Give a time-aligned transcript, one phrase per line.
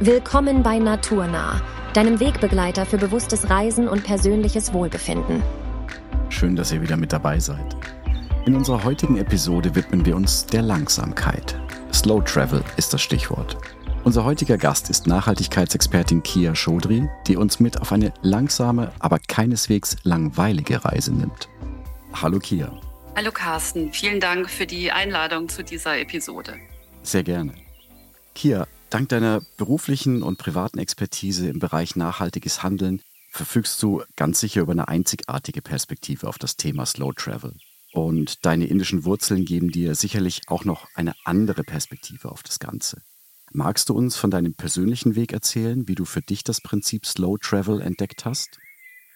[0.00, 1.62] Willkommen bei Naturnah,
[1.94, 5.42] deinem Wegbegleiter für bewusstes Reisen und persönliches Wohlbefinden.
[6.28, 7.74] Schön, dass ihr wieder mit dabei seid.
[8.44, 11.58] In unserer heutigen Episode widmen wir uns der Langsamkeit.
[11.94, 13.56] Slow Travel ist das Stichwort.
[14.04, 19.96] Unser heutiger Gast ist Nachhaltigkeitsexpertin Kia Chaudhry, die uns mit auf eine langsame, aber keineswegs
[20.02, 21.48] langweilige Reise nimmt.
[22.12, 22.70] Hallo Kia.
[23.16, 26.52] Hallo Carsten, vielen Dank für die Einladung zu dieser Episode.
[27.02, 27.54] Sehr gerne.
[28.34, 34.62] Kia, Dank deiner beruflichen und privaten Expertise im Bereich nachhaltiges Handeln verfügst du ganz sicher
[34.62, 37.54] über eine einzigartige Perspektive auf das Thema Slow Travel.
[37.92, 43.02] Und deine indischen Wurzeln geben dir sicherlich auch noch eine andere Perspektive auf das Ganze.
[43.52, 47.38] Magst du uns von deinem persönlichen Weg erzählen, wie du für dich das Prinzip Slow
[47.40, 48.58] Travel entdeckt hast?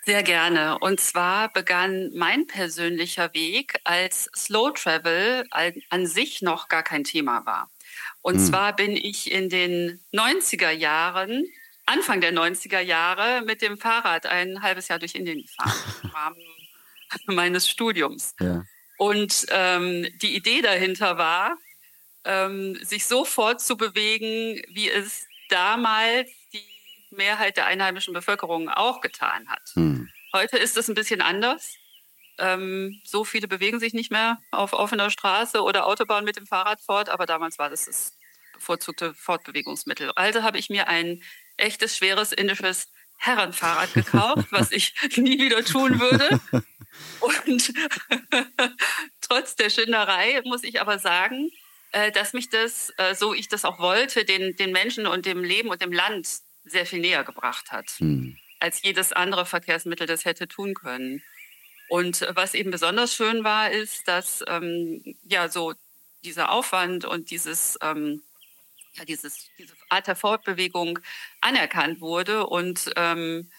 [0.05, 0.79] Sehr gerne.
[0.79, 5.45] Und zwar begann mein persönlicher Weg, als Slow Travel
[5.91, 7.69] an sich noch gar kein Thema war.
[8.23, 8.45] Und hm.
[8.45, 11.47] zwar bin ich in den 90er Jahren,
[11.87, 16.41] Anfang der 90er Jahre, mit dem Fahrrad ein halbes Jahr durch Indien gefahren, im Rahmen
[17.27, 18.35] meines Studiums.
[18.41, 18.65] Ja.
[18.99, 21.57] Und ähm, die Idee dahinter war,
[22.25, 26.63] ähm, sich so fortzubewegen, wie es damals die
[27.11, 29.63] Mehrheit der einheimischen Bevölkerung auch getan hat.
[29.75, 30.09] Hm.
[30.35, 31.75] Heute ist es ein bisschen anders.
[32.41, 36.81] Ähm, so viele bewegen sich nicht mehr auf offener Straße oder Autobahn mit dem Fahrrad
[36.81, 38.17] fort, aber damals war das das
[38.55, 40.13] bevorzugte Fortbewegungsmittel.
[40.17, 41.23] Also habe ich mir ein
[41.57, 46.41] echtes, schweres indisches Herrenfahrrad gekauft, was ich nie wieder tun würde.
[47.21, 47.73] Und
[49.21, 51.51] trotz der Schinderei muss ich aber sagen,
[51.93, 55.45] äh, dass mich das, äh, so ich das auch wollte, den, den Menschen und dem
[55.45, 56.29] Leben und dem Land
[56.65, 58.37] sehr viel näher gebracht hat, hm.
[58.59, 61.23] als jedes andere Verkehrsmittel das hätte tun können.
[61.91, 65.75] Und was eben besonders schön war, ist, dass ähm, ja so
[66.23, 68.23] dieser Aufwand und dieses ähm,
[68.95, 71.01] ja, dieses, diese Art der Fortbewegung
[71.41, 73.51] anerkannt wurde und ähm,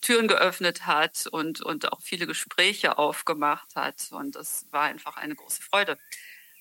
[0.00, 4.08] Türen geöffnet hat und, und auch viele Gespräche aufgemacht hat.
[4.10, 5.96] Und das war einfach eine große Freude.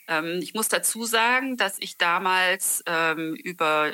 [0.08, 3.94] Ähm, ich muss dazu sagen, dass ich damals ähm, über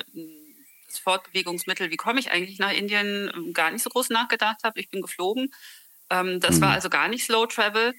[0.86, 4.80] das Fortbewegungsmittel, wie komme ich eigentlich nach Indien, gar nicht so groß nachgedacht habe.
[4.80, 5.50] Ich bin geflogen
[6.12, 6.60] ähm, das mhm.
[6.60, 7.94] war also gar nicht Slow Travel.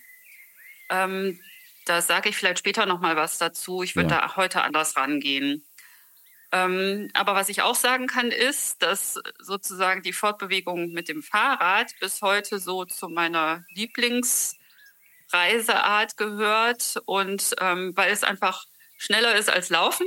[0.89, 1.39] Ähm,
[1.85, 3.81] da sage ich vielleicht später noch mal was dazu.
[3.81, 4.21] Ich würde ja.
[4.21, 5.65] da heute anders rangehen.
[6.51, 11.91] Ähm, aber was ich auch sagen kann, ist, dass sozusagen die Fortbewegung mit dem Fahrrad
[11.99, 18.65] bis heute so zu meiner Lieblingsreiseart gehört und ähm, weil es einfach
[18.97, 20.05] schneller ist als Laufen,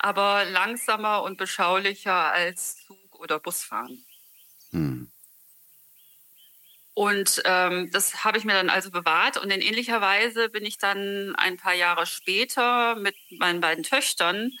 [0.00, 4.04] aber langsamer und beschaulicher als Zug oder Busfahren.
[4.72, 5.12] Hm.
[6.94, 9.36] Und ähm, das habe ich mir dann also bewahrt.
[9.36, 14.52] Und in ähnlicher Weise bin ich dann ein paar Jahre später mit meinen beiden Töchtern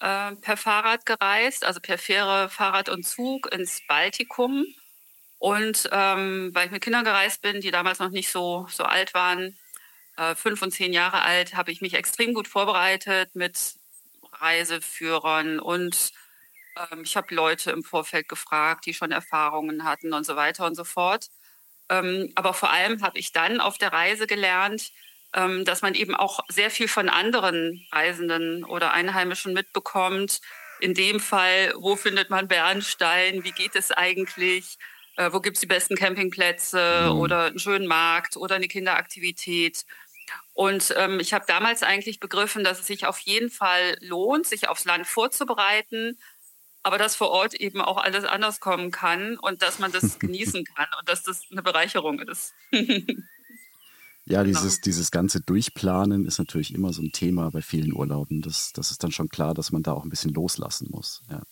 [0.00, 4.66] äh, per Fahrrad gereist, also per Fähre, Fahrrad und Zug ins Baltikum.
[5.38, 9.14] Und ähm, weil ich mit Kindern gereist bin, die damals noch nicht so, so alt
[9.14, 9.56] waren,
[10.16, 13.76] äh, fünf und zehn Jahre alt, habe ich mich extrem gut vorbereitet mit
[14.32, 16.12] Reiseführern und
[16.76, 20.74] ähm, ich habe Leute im Vorfeld gefragt, die schon Erfahrungen hatten und so weiter und
[20.74, 21.28] so fort.
[21.90, 24.92] Ähm, aber vor allem habe ich dann auf der Reise gelernt,
[25.34, 30.40] ähm, dass man eben auch sehr viel von anderen Reisenden oder Einheimischen mitbekommt.
[30.80, 33.44] In dem Fall, wo findet man Bernstein?
[33.44, 34.78] Wie geht es eigentlich?
[35.16, 37.18] Äh, wo gibt es die besten Campingplätze mhm.
[37.18, 39.84] oder einen schönen Markt oder eine Kinderaktivität?
[40.52, 44.68] Und ähm, ich habe damals eigentlich begriffen, dass es sich auf jeden Fall lohnt, sich
[44.68, 46.18] aufs Land vorzubereiten
[46.82, 50.64] aber dass vor Ort eben auch alles anders kommen kann und dass man das genießen
[50.64, 52.54] kann und dass das eine Bereicherung ist.
[52.72, 54.44] ja, genau.
[54.44, 58.42] dieses, dieses ganze Durchplanen ist natürlich immer so ein Thema bei vielen Urlauben.
[58.42, 61.22] Das, das ist dann schon klar, dass man da auch ein bisschen loslassen muss.
[61.30, 61.42] Ja.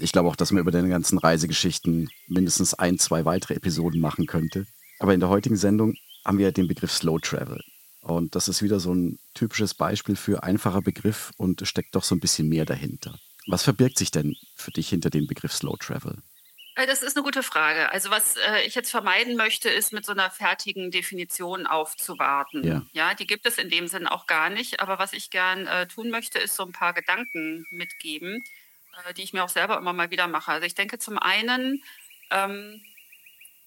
[0.00, 4.26] Ich glaube auch, dass man über deine ganzen Reisegeschichten mindestens ein, zwei weitere Episoden machen
[4.26, 4.66] könnte.
[4.98, 7.60] Aber in der heutigen Sendung haben wir den Begriff Slow Travel.
[8.00, 12.14] Und das ist wieder so ein typisches Beispiel für einfacher Begriff und steckt doch so
[12.14, 13.18] ein bisschen mehr dahinter.
[13.46, 16.18] Was verbirgt sich denn für dich hinter dem Begriff Slow Travel?
[16.76, 17.90] Äh, das ist eine gute Frage.
[17.92, 22.64] Also was äh, ich jetzt vermeiden möchte, ist mit so einer fertigen Definition aufzuwarten.
[22.64, 22.82] Ja.
[22.92, 24.80] ja, die gibt es in dem Sinn auch gar nicht.
[24.80, 28.42] Aber was ich gern äh, tun möchte, ist so ein paar Gedanken mitgeben,
[29.08, 30.52] äh, die ich mir auch selber immer mal wieder mache.
[30.52, 31.82] Also ich denke zum einen
[32.30, 32.82] ähm,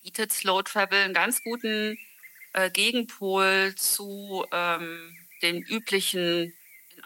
[0.04, 1.98] bietet Slow Travel einen ganz guten
[2.54, 6.54] äh, Gegenpol zu ähm, den üblichen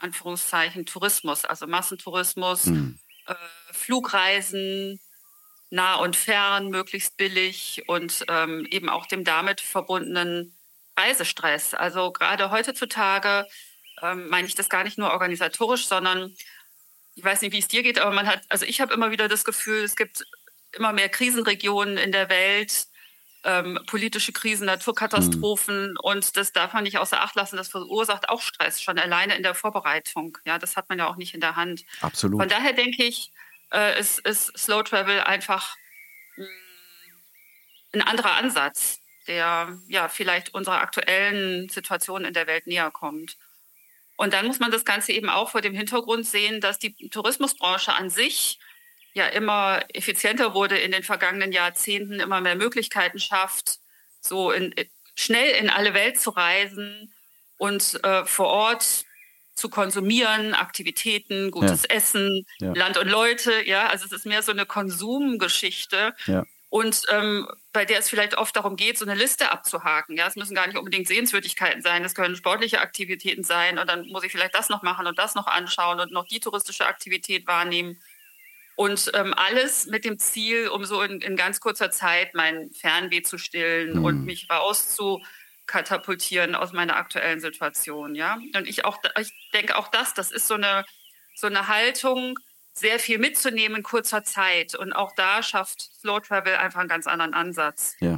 [0.02, 3.00] Anführungszeichen Tourismus, also Massentourismus, mhm.
[3.28, 3.36] äh,
[3.72, 5.00] Flugreisen
[5.70, 10.54] nah und fern, möglichst billig und ähm, eben auch dem damit verbundenen
[10.98, 11.74] Reisestress.
[11.74, 13.48] Also gerade heutzutage
[14.02, 16.36] ähm, meine ich das gar nicht nur organisatorisch, sondern
[17.16, 19.28] ich weiß nicht, wie es dir geht, aber man hat, also ich habe immer wieder
[19.28, 20.26] das Gefühl, es gibt
[20.74, 22.88] immer mehr Krisenregionen in der Welt,
[23.44, 25.98] ähm, politische Krisen, Naturkatastrophen mhm.
[26.02, 27.58] und das darf man nicht außer Acht lassen.
[27.58, 30.38] Das verursacht auch Stress, schon alleine in der Vorbereitung.
[30.46, 31.84] Ja, das hat man ja auch nicht in der Hand.
[32.02, 32.40] Absolut.
[32.40, 33.32] Von daher denke ich,
[33.74, 35.76] äh, ist, ist Slow Travel einfach
[36.38, 36.50] mh, mm,
[37.94, 43.38] ein anderer Ansatz, der ja vielleicht unserer aktuellen Situation in der Welt näher kommt.
[44.18, 47.94] Und dann muss man das Ganze eben auch vor dem Hintergrund sehen, dass die Tourismusbranche
[47.94, 48.60] an sich
[49.14, 53.80] ja immer effizienter wurde in den vergangenen Jahrzehnten, immer mehr Möglichkeiten schafft,
[54.20, 54.74] so in,
[55.16, 57.14] schnell in alle Welt zu reisen
[57.58, 59.06] und äh, vor Ort
[59.54, 61.96] zu konsumieren, Aktivitäten, gutes ja.
[61.96, 62.74] Essen, ja.
[62.74, 66.14] Land und Leute, ja, also es ist mehr so eine Konsumgeschichte.
[66.26, 66.46] Ja.
[66.70, 70.16] Und ähm, bei der es vielleicht oft darum geht, so eine Liste abzuhaken.
[70.16, 74.08] Ja, es müssen gar nicht unbedingt Sehenswürdigkeiten sein, es können sportliche Aktivitäten sein und dann
[74.08, 77.46] muss ich vielleicht das noch machen und das noch anschauen und noch die touristische Aktivität
[77.46, 78.02] wahrnehmen.
[78.82, 83.22] Und ähm, alles mit dem Ziel, um so in, in ganz kurzer Zeit mein Fernweh
[83.22, 84.06] zu stillen mhm.
[84.06, 88.16] und mich rauszukatapultieren aus meiner aktuellen Situation.
[88.16, 90.84] Ja, und ich auch, ich denke auch das, das ist so eine
[91.36, 92.40] so eine Haltung,
[92.74, 94.74] sehr viel mitzunehmen in kurzer Zeit.
[94.74, 97.96] Und auch da schafft Slow Travel einfach einen ganz anderen Ansatz.
[98.00, 98.18] Ja.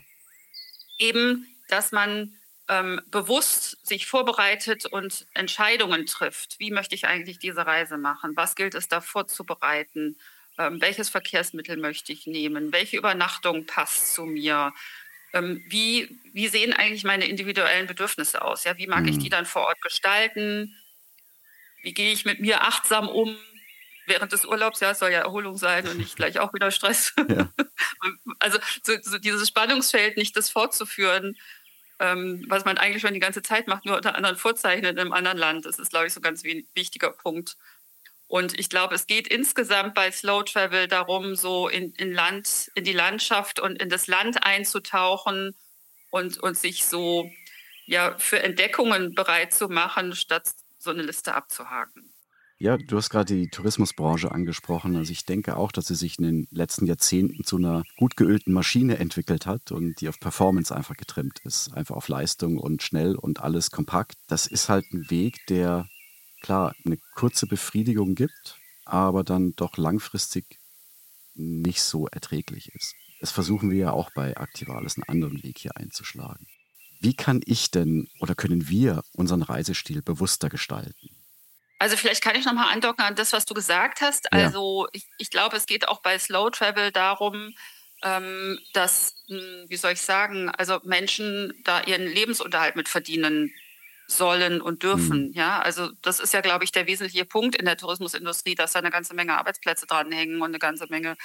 [0.97, 2.39] Eben, dass man
[2.69, 6.57] ähm, bewusst sich vorbereitet und Entscheidungen trifft.
[6.57, 8.37] Wie möchte ich eigentlich diese Reise machen?
[8.37, 10.15] Was gilt es da vorzubereiten?
[10.57, 12.71] Ähm, welches Verkehrsmittel möchte ich nehmen?
[12.71, 14.73] Welche Übernachtung passt zu mir?
[15.33, 18.63] Ähm, wie, wie sehen eigentlich meine individuellen Bedürfnisse aus?
[18.63, 19.09] Ja, wie mag mhm.
[19.09, 20.75] ich die dann vor Ort gestalten?
[21.81, 23.35] Wie gehe ich mit mir achtsam um?
[24.05, 27.13] Während des Urlaubs, ja, es soll ja Erholung sein und nicht gleich auch wieder Stress.
[27.29, 27.49] Ja.
[28.39, 31.37] also so, so, dieses Spannungsfeld nicht das fortzuführen,
[31.99, 35.13] ähm, was man eigentlich schon die ganze Zeit macht, nur unter anderen Vorzeichen in einem
[35.13, 35.65] anderen Land.
[35.65, 37.55] Das ist, glaube ich, so ein ganz wichtiger Punkt.
[38.33, 42.83] Und ich glaube, es geht insgesamt bei Slow Travel darum, so in, in, Land, in
[42.83, 45.53] die Landschaft und in das Land einzutauchen
[46.09, 47.29] und, und sich so
[47.85, 50.49] ja, für Entdeckungen bereit zu machen, statt
[50.79, 52.11] so eine Liste abzuhaken.
[52.57, 54.95] Ja, du hast gerade die Tourismusbranche angesprochen.
[54.95, 58.51] Also ich denke auch, dass sie sich in den letzten Jahrzehnten zu einer gut geölten
[58.51, 61.71] Maschine entwickelt hat und die auf Performance einfach getrimmt ist.
[61.75, 64.15] Einfach auf Leistung und schnell und alles kompakt.
[64.27, 65.87] Das ist halt ein Weg, der
[66.43, 70.59] klar eine kurze Befriedigung gibt, aber dann doch langfristig
[71.33, 72.95] nicht so erträglich ist.
[73.19, 76.45] Das versuchen wir ja auch bei Aktivales einen anderen Weg hier einzuschlagen.
[76.99, 81.09] Wie kann ich denn oder können wir unseren Reisestil bewusster gestalten?
[81.79, 84.25] Also vielleicht kann ich nochmal andocken an das, was du gesagt hast.
[84.25, 84.45] Ja.
[84.45, 87.53] Also ich, ich, glaube, es geht auch bei Slow Travel darum,
[88.03, 93.51] ähm, dass, hm, wie soll ich sagen, also Menschen da ihren Lebensunterhalt mit verdienen
[94.17, 95.27] sollen und dürfen.
[95.27, 95.33] Mhm.
[95.33, 98.79] Ja, also das ist ja, glaube ich, der wesentliche Punkt in der Tourismusindustrie, dass da
[98.79, 101.17] eine ganze Menge Arbeitsplätze dranhängen und eine ganze Menge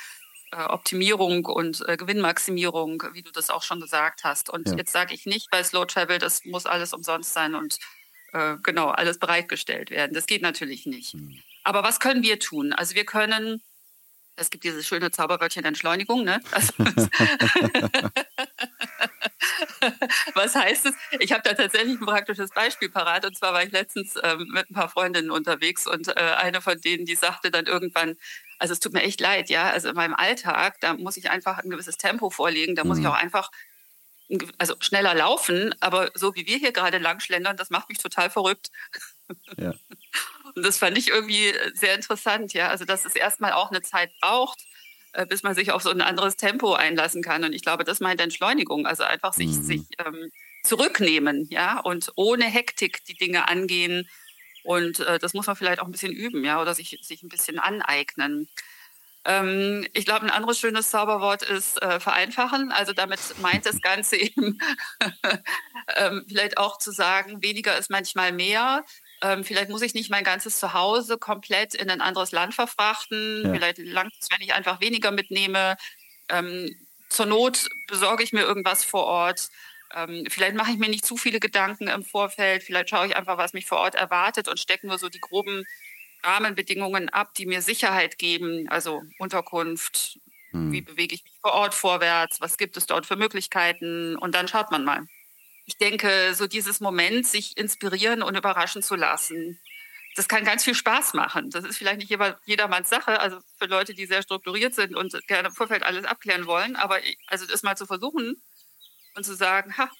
[0.52, 4.48] äh, Optimierung und äh, Gewinnmaximierung, wie du das auch schon gesagt hast.
[4.50, 4.76] Und ja.
[4.76, 7.78] jetzt sage ich nicht bei Slow Travel, das muss alles umsonst sein und
[8.32, 10.14] äh, genau alles bereitgestellt werden.
[10.14, 11.14] Das geht natürlich nicht.
[11.14, 11.42] Mhm.
[11.64, 12.72] Aber was können wir tun?
[12.72, 13.62] Also wir können
[14.38, 16.40] es gibt dieses schöne Zauberwörtchen Entschleunigung, ne?
[16.52, 16.72] Also,
[20.34, 20.94] Was heißt es?
[21.20, 23.24] Ich habe da tatsächlich ein praktisches Beispiel parat.
[23.24, 26.80] Und zwar war ich letztens ähm, mit ein paar Freundinnen unterwegs und äh, eine von
[26.80, 28.16] denen, die sagte dann irgendwann,
[28.58, 29.70] also es tut mir echt leid, ja.
[29.70, 32.74] Also in meinem Alltag, da muss ich einfach ein gewisses Tempo vorlegen.
[32.74, 33.10] Da muss ich mhm.
[33.10, 33.50] auch einfach
[34.58, 38.70] also schneller laufen, aber so wie wir hier gerade langschlendern, das macht mich total verrückt.
[39.56, 39.74] Ja.
[40.54, 42.68] Und das fand ich irgendwie sehr interessant, ja.
[42.68, 44.64] Also dass es erstmal auch eine Zeit braucht,
[45.12, 47.44] äh, bis man sich auf so ein anderes Tempo einlassen kann.
[47.44, 48.86] Und ich glaube, das meint Entschleunigung.
[48.86, 49.62] Also einfach sich, mhm.
[49.62, 50.30] sich ähm,
[50.64, 54.08] zurücknehmen, ja, und ohne Hektik die Dinge angehen.
[54.64, 57.28] Und äh, das muss man vielleicht auch ein bisschen üben, ja, oder sich, sich ein
[57.28, 58.48] bisschen aneignen.
[59.24, 62.72] Ähm, ich glaube, ein anderes schönes Zauberwort ist äh, vereinfachen.
[62.72, 64.58] Also damit meint das Ganze eben
[65.96, 68.84] ähm, vielleicht auch zu sagen, weniger ist manchmal mehr.
[69.22, 73.42] Ähm, vielleicht muss ich nicht mein ganzes Zuhause komplett in ein anderes Land verfrachten.
[73.44, 73.52] Ja.
[73.52, 75.76] Vielleicht langt es, wenn ich einfach weniger mitnehme.
[76.28, 76.74] Ähm,
[77.08, 79.48] zur Not besorge ich mir irgendwas vor Ort.
[79.94, 82.62] Ähm, vielleicht mache ich mir nicht zu viele Gedanken im Vorfeld.
[82.62, 85.64] Vielleicht schaue ich einfach, was mich vor Ort erwartet und stecke nur so die groben
[86.22, 88.68] Rahmenbedingungen ab, die mir Sicherheit geben.
[88.68, 90.18] Also Unterkunft,
[90.50, 90.72] hm.
[90.72, 94.48] wie bewege ich mich vor Ort vorwärts, was gibt es dort für Möglichkeiten und dann
[94.48, 95.06] schaut man mal
[95.68, 99.60] ich denke, so dieses Moment, sich inspirieren und überraschen zu lassen,
[100.16, 101.50] das kann ganz viel Spaß machen.
[101.50, 102.10] Das ist vielleicht nicht
[102.46, 106.46] jedermanns Sache, also für Leute, die sehr strukturiert sind und gerne im Vorfeld alles abklären
[106.46, 108.42] wollen, aber also das mal zu versuchen
[109.14, 109.90] und zu sagen, ha,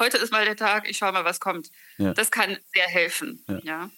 [0.00, 1.68] heute ist mal der Tag, ich schaue mal, was kommt.
[1.96, 2.12] Ja.
[2.12, 3.44] Das kann sehr helfen.
[3.46, 3.60] Ja.
[3.62, 3.90] ja.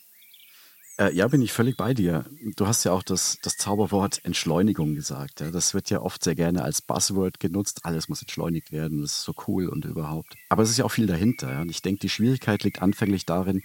[0.98, 2.24] Äh, ja, bin ich völlig bei dir.
[2.56, 5.40] Du hast ja auch das, das Zauberwort Entschleunigung gesagt.
[5.40, 5.50] Ja.
[5.50, 7.80] Das wird ja oft sehr gerne als Buzzword genutzt.
[7.84, 10.34] Alles muss entschleunigt werden, das ist so cool und überhaupt.
[10.48, 11.52] Aber es ist ja auch viel dahinter.
[11.52, 11.60] Ja.
[11.62, 13.62] Und ich denke, die Schwierigkeit liegt anfänglich darin,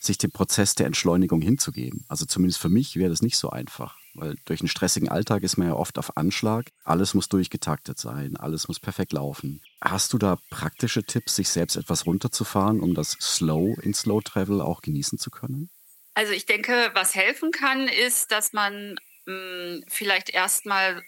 [0.00, 2.06] sich dem Prozess der Entschleunigung hinzugeben.
[2.08, 3.96] Also zumindest für mich wäre das nicht so einfach.
[4.14, 6.70] Weil durch einen stressigen Alltag ist man ja oft auf Anschlag.
[6.84, 9.60] Alles muss durchgetaktet sein, alles muss perfekt laufen.
[9.82, 14.62] Hast du da praktische Tipps, sich selbst etwas runterzufahren, um das Slow in Slow Travel
[14.62, 15.68] auch genießen zu können?
[16.14, 21.02] Also ich denke, was helfen kann, ist, dass man mh, hm, vielleicht erstmal,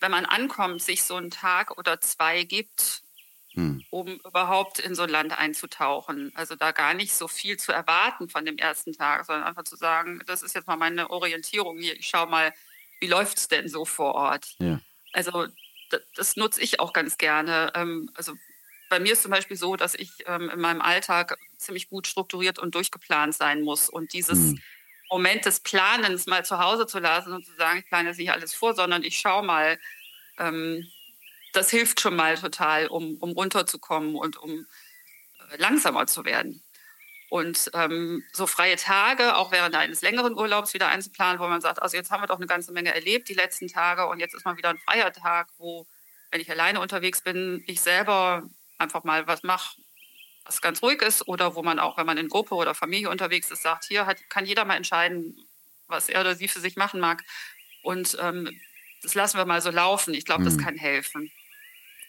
[0.00, 3.02] wenn man ankommt, sich so einen Tag oder zwei gibt,
[3.54, 3.84] hm.
[3.90, 6.32] um überhaupt in so ein Land einzutauchen.
[6.34, 9.76] Also da gar nicht so viel zu erwarten von dem ersten Tag, sondern einfach zu
[9.76, 11.96] sagen, das ist jetzt mal meine Orientierung hier.
[11.96, 12.52] Ich schaue mal,
[13.00, 14.54] wie läuft es denn so vor Ort?
[14.58, 14.80] Ja.
[15.12, 15.46] Also
[15.90, 17.72] das, das, nutze ich auch ganz gerne.
[17.74, 18.34] Ähm, also
[18.88, 22.58] bei mir ist zum Beispiel so, dass ich ähm, in meinem Alltag ziemlich gut strukturiert
[22.58, 23.88] und durchgeplant sein muss.
[23.88, 24.62] Und dieses hm.
[25.10, 28.32] Moment des Planens mal zu Hause zu lassen und zu sagen, ich plane jetzt nicht
[28.32, 29.78] alles vor, sondern ich schaue mal,
[30.38, 30.86] ähm,
[31.52, 34.66] das hilft schon mal total, um, um runterzukommen und um
[35.50, 36.62] äh, langsamer zu werden.
[37.30, 41.82] Und ähm, so freie Tage, auch während eines längeren Urlaubs wieder einzuplanen, wo man sagt,
[41.82, 44.44] also jetzt haben wir doch eine ganze Menge erlebt die letzten Tage und jetzt ist
[44.44, 45.86] mal wieder ein freier Tag, wo,
[46.30, 49.76] wenn ich alleine unterwegs bin, ich selber einfach mal was mache,
[50.44, 53.50] was ganz ruhig ist oder wo man auch, wenn man in Gruppe oder Familie unterwegs
[53.50, 55.36] ist, sagt, hier hat, kann jeder mal entscheiden,
[55.86, 57.22] was er oder sie für sich machen mag.
[57.82, 58.60] Und ähm,
[59.02, 60.14] das lassen wir mal so laufen.
[60.14, 60.46] Ich glaube, mhm.
[60.46, 61.30] das kann helfen.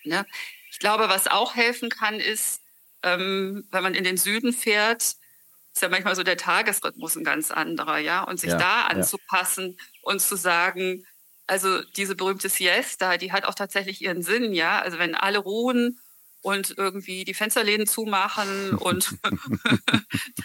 [0.03, 0.25] Ne?
[0.71, 2.61] Ich glaube, was auch helfen kann, ist,
[3.03, 7.51] ähm, wenn man in den Süden fährt, ist ja manchmal so der Tagesrhythmus ein ganz
[7.51, 9.83] anderer, ja, und sich ja, da anzupassen ja.
[10.03, 11.05] und zu sagen,
[11.47, 14.81] also diese berühmte Siesta, die hat auch tatsächlich ihren Sinn, ja.
[14.81, 15.99] Also wenn alle ruhen
[16.45, 19.17] und irgendwie die Fensterläden zumachen und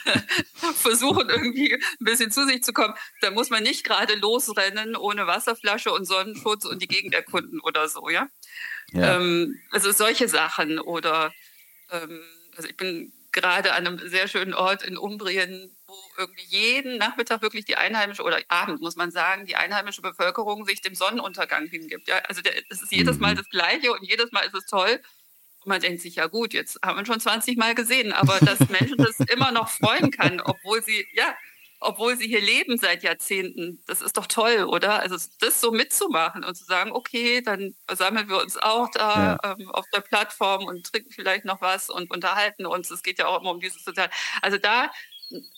[0.75, 5.27] versuchen irgendwie ein bisschen zu sich zu kommen, dann muss man nicht gerade losrennen ohne
[5.27, 8.29] Wasserflasche und Sonnenschutz und die Gegend erkunden oder so, ja.
[8.93, 9.17] ja.
[9.17, 11.35] Ähm, also solche Sachen oder
[11.91, 12.23] ähm,
[12.57, 17.43] also ich bin gerade an einem sehr schönen Ort in Umbrien, wo irgendwie jeden Nachmittag
[17.43, 22.09] wirklich die einheimische oder Abend muss man sagen, die einheimische Bevölkerung sich dem Sonnenuntergang hingibt.
[22.09, 22.41] Ja, also
[22.71, 23.39] es ist jedes Mal mhm.
[23.39, 24.99] das Gleiche und jedes Mal ist es toll.
[25.65, 28.97] Man denkt sich, ja gut, jetzt haben wir schon 20 Mal gesehen, aber dass Menschen
[28.97, 31.35] das immer noch freuen kann, obwohl sie, ja,
[31.81, 35.01] obwohl sie hier leben seit Jahrzehnten, das ist doch toll, oder?
[35.01, 39.57] Also das so mitzumachen und zu sagen, okay, dann versammeln wir uns auch da ja.
[39.59, 42.91] ähm, auf der Plattform und trinken vielleicht noch was und unterhalten uns.
[42.91, 44.11] Es geht ja auch immer um dieses Sozial.
[44.43, 44.91] Also da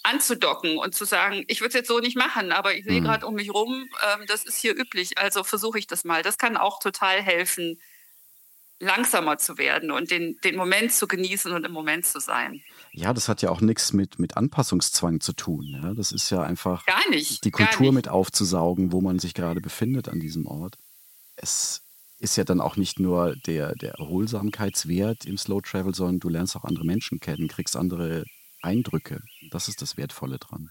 [0.02, 3.04] anzudocken und zu sagen, ich würde es jetzt so nicht machen, aber ich sehe mhm.
[3.04, 6.23] gerade um mich rum, ähm, das ist hier üblich, also versuche ich das mal.
[6.23, 7.80] Das kann auch total helfen,
[8.82, 12.60] langsamer zu werden und den, den Moment zu genießen und im Moment zu sein.
[12.90, 15.80] Ja, das hat ja auch nichts mit, mit Anpassungszwang zu tun.
[15.82, 15.94] Ja?
[15.94, 20.08] Das ist ja einfach gar nicht, die Kultur mit aufzusaugen, wo man sich gerade befindet
[20.08, 20.76] an diesem Ort.
[21.36, 21.82] Es
[22.18, 26.56] ist ja dann auch nicht nur der, der Erholsamkeitswert im Slow Travel, sondern du lernst
[26.56, 28.24] auch andere Menschen kennen, kriegst andere
[28.62, 29.22] Eindrücke.
[29.50, 30.70] Das ist das Wertvolle dran.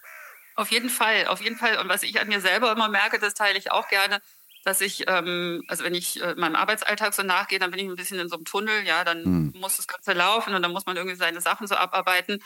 [0.55, 1.77] Auf jeden Fall, auf jeden Fall.
[1.79, 4.21] Und was ich an mir selber immer merke, das teile ich auch gerne
[4.63, 7.95] dass ich, ähm, also wenn ich äh, meinem Arbeitsalltag so nachgehe, dann bin ich ein
[7.95, 9.53] bisschen in so einem Tunnel, ja, dann mhm.
[9.59, 12.43] muss das Ganze laufen und dann muss man irgendwie seine Sachen so abarbeiten.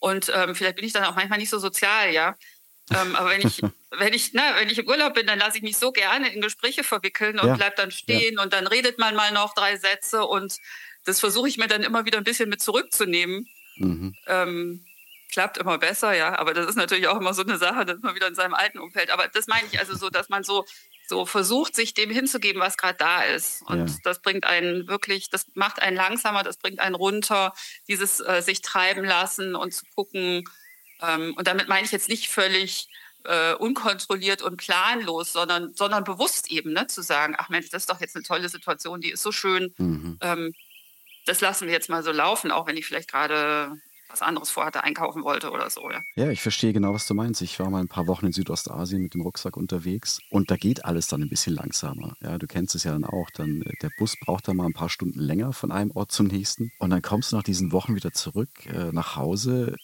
[0.00, 2.36] Und ähm, vielleicht bin ich dann auch manchmal nicht so sozial, ja.
[2.90, 3.62] Ähm, aber wenn ich,
[3.98, 6.42] wenn ich, na, wenn ich im Urlaub bin, dann lasse ich mich so gerne in
[6.42, 7.54] Gespräche verwickeln und ja.
[7.54, 8.42] bleib dann stehen ja.
[8.42, 10.58] und dann redet man mal noch drei Sätze und
[11.06, 13.48] das versuche ich mir dann immer wieder ein bisschen mit zurückzunehmen.
[13.76, 14.14] Mhm.
[14.26, 14.84] Ähm,
[15.32, 16.38] klappt immer besser, ja.
[16.38, 18.78] Aber das ist natürlich auch immer so eine Sache, dass man wieder in seinem alten
[18.78, 19.10] Umfeld.
[19.10, 20.64] Aber das meine ich also so, dass man so
[21.06, 23.62] so versucht, sich dem hinzugeben, was gerade da ist.
[23.62, 23.96] Und ja.
[24.04, 27.54] das bringt einen wirklich, das macht einen langsamer, das bringt einen runter,
[27.88, 30.44] dieses äh, sich treiben lassen und zu gucken.
[31.02, 32.88] Ähm, und damit meine ich jetzt nicht völlig
[33.24, 37.90] äh, unkontrolliert und planlos, sondern, sondern bewusst eben, ne, zu sagen, ach Mensch, das ist
[37.90, 39.74] doch jetzt eine tolle Situation, die ist so schön.
[39.78, 40.18] Mhm.
[40.20, 40.54] Ähm,
[41.26, 43.80] das lassen wir jetzt mal so laufen, auch wenn ich vielleicht gerade
[44.14, 45.90] was anderes vorhatte, einkaufen wollte oder so.
[45.90, 46.02] Ja.
[46.14, 47.42] ja, ich verstehe genau, was du meinst.
[47.42, 50.84] Ich war mal ein paar Wochen in Südostasien mit dem Rucksack unterwegs und da geht
[50.84, 52.16] alles dann ein bisschen langsamer.
[52.20, 53.28] Ja, du kennst es ja dann auch.
[53.34, 56.28] Dann, äh, der Bus braucht dann mal ein paar Stunden länger von einem Ort zum
[56.28, 59.74] nächsten und dann kommst du nach diesen Wochen wieder zurück äh, nach Hause,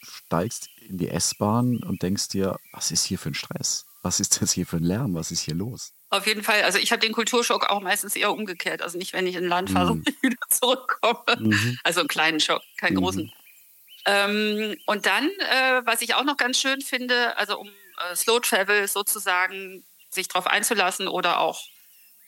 [0.00, 3.84] steigst in die S-Bahn und denkst dir, was ist hier für ein Stress?
[4.04, 5.14] Was ist das hier für ein Lärm?
[5.14, 5.94] Was ist hier los?
[6.10, 6.62] Auf jeden Fall.
[6.62, 8.82] Also ich habe den Kulturschock auch meistens eher umgekehrt.
[8.82, 10.04] Also nicht, wenn ich in Land fahre mhm.
[10.22, 11.38] wieder zurückkomme.
[11.38, 11.78] Mhm.
[11.84, 13.00] Also einen kleinen Schock, keinen mhm.
[13.00, 13.32] großen.
[14.04, 18.40] Ähm, und dann, äh, was ich auch noch ganz schön finde, also um äh, Slow
[18.40, 21.62] Travel sozusagen sich darauf einzulassen oder auch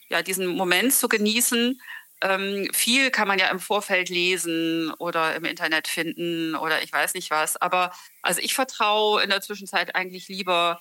[0.09, 1.79] ja, diesen Moment zu genießen,
[2.23, 7.13] Ähm, viel kann man ja im Vorfeld lesen oder im Internet finden oder ich weiß
[7.13, 7.59] nicht was.
[7.59, 7.93] Aber
[8.23, 10.81] also ich vertraue in der Zwischenzeit eigentlich lieber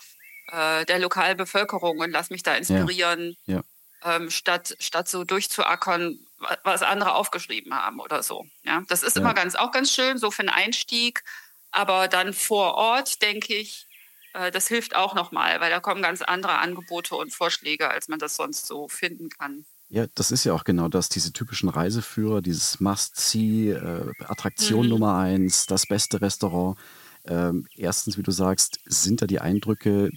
[0.52, 3.56] äh, der lokalen Bevölkerung und lass mich da inspirieren, ja.
[3.56, 4.16] Ja.
[4.16, 6.20] Ähm, statt, statt so durchzuackern,
[6.64, 8.46] was andere aufgeschrieben haben oder so.
[8.64, 9.22] Ja, das ist ja.
[9.22, 11.24] immer ganz auch ganz schön, so für einen Einstieg.
[11.72, 13.88] Aber dann vor Ort, denke ich,
[14.34, 18.20] äh, das hilft auch nochmal, weil da kommen ganz andere Angebote und Vorschläge, als man
[18.20, 19.66] das sonst so finden kann.
[19.90, 24.90] Ja, das ist ja auch genau das, diese typischen Reiseführer, dieses Must-See, äh, Attraktion mhm.
[24.90, 26.78] Nummer eins, das beste Restaurant.
[27.26, 30.12] Ähm, erstens, wie du sagst, sind da die Eindrücke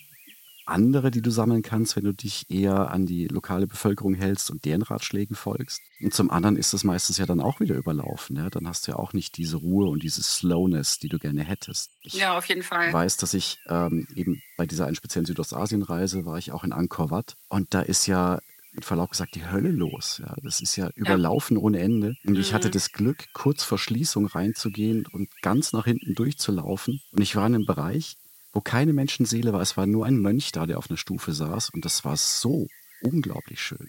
[0.68, 4.64] andere, die du sammeln kannst, wenn du dich eher an die lokale Bevölkerung hältst und
[4.64, 5.80] deren Ratschlägen folgst.
[6.00, 8.36] Und zum anderen ist das meistens ja dann auch wieder überlaufen.
[8.36, 8.50] Ja?
[8.50, 11.90] Dann hast du ja auch nicht diese Ruhe und diese Slowness, die du gerne hättest.
[12.02, 12.92] Ich ja, auf jeden Fall.
[12.92, 17.10] weiß, dass ich ähm, eben bei dieser einen speziellen Südostasien-Reise war ich auch in Angkor
[17.10, 18.40] Wat und da ist ja
[18.72, 20.20] mit Verlaub gesagt die Hölle los.
[20.24, 21.62] Ja, das ist ja überlaufen ja.
[21.62, 22.14] ohne Ende.
[22.24, 22.40] Und mhm.
[22.40, 22.72] ich hatte mhm.
[22.72, 27.00] das Glück, kurz vor Schließung reinzugehen und ganz nach hinten durchzulaufen.
[27.10, 28.16] Und ich war in einem Bereich,
[28.58, 29.60] wo keine Menschenseele war.
[29.60, 31.70] Es war nur ein Mönch da, der auf einer Stufe saß.
[31.70, 32.66] Und das war so
[33.02, 33.88] unglaublich schön.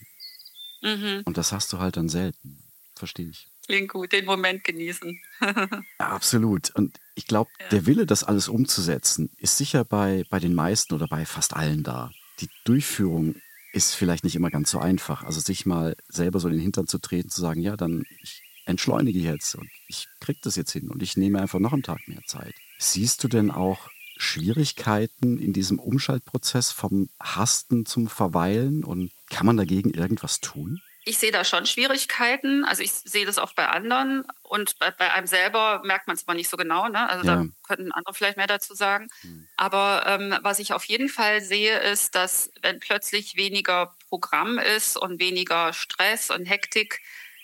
[0.84, 1.24] Mhm.
[1.26, 2.62] Und das hast du halt dann selten.
[2.96, 3.48] Verstehe ich.
[3.66, 5.20] Klingt gut, den Moment genießen.
[5.42, 6.70] ja, absolut.
[6.76, 7.70] Und ich glaube, ja.
[7.70, 11.82] der Wille, das alles umzusetzen, ist sicher bei, bei den meisten oder bei fast allen
[11.82, 12.12] da.
[12.40, 13.38] Die Durchführung
[13.74, 15.24] ist vielleicht nicht immer ganz so einfach.
[15.24, 18.44] Also sich mal selber so in den Hintern zu treten, zu sagen, ja, dann ich
[18.66, 22.08] entschleunige jetzt und ich kriege das jetzt hin und ich nehme einfach noch einen Tag
[22.08, 22.54] mehr Zeit.
[22.78, 29.56] Siehst du denn auch Schwierigkeiten in diesem Umschaltprozess vom Hasten zum Verweilen und kann man
[29.56, 30.82] dagegen irgendwas tun?
[31.06, 32.66] Ich sehe da schon Schwierigkeiten.
[32.66, 36.28] Also ich sehe das auch bei anderen und bei, bei einem selber merkt man es
[36.28, 36.90] aber nicht so genau.
[36.90, 37.10] Ne?
[37.10, 37.36] Also ja.
[37.38, 39.08] da könnten andere vielleicht mehr dazu sagen.
[39.22, 39.48] Hm.
[39.56, 44.98] Aber ähm, was ich auf jeden Fall sehe, ist, dass wenn plötzlich weniger Programm ist
[44.98, 47.00] und weniger Stress und Hektik,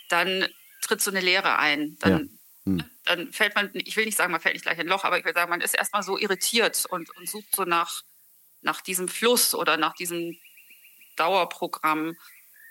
[0.10, 0.46] dann
[0.82, 1.98] tritt so eine Leere ein.
[2.01, 2.34] Dann hm.
[3.05, 5.17] Dann fällt man, ich will nicht sagen, man fällt nicht gleich in ein Loch, aber
[5.17, 8.01] ich will sagen, man ist erstmal so irritiert und, und sucht so nach,
[8.62, 10.38] nach diesem Fluss oder nach diesem
[11.15, 12.17] Dauerprogramm